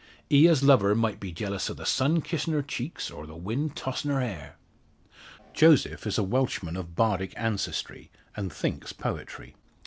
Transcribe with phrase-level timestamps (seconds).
[0.31, 3.35] He as love her might be jealous o' the sun kissing her cheeks, or the
[3.35, 4.55] wind tossin' her hair!"
[5.53, 9.53] Joseph is a Welshman of Bardic ancestry, and thinks poetry.